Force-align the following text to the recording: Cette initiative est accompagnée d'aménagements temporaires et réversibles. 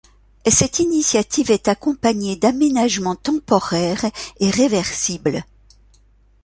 Cette 0.47 0.79
initiative 0.79 1.51
est 1.51 1.67
accompagnée 1.67 2.35
d'aménagements 2.35 3.15
temporaires 3.15 4.05
et 4.39 4.49
réversibles. 4.49 5.45